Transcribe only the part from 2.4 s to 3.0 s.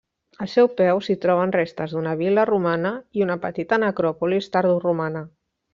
romana